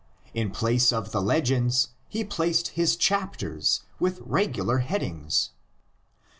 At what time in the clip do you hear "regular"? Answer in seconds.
4.21-4.79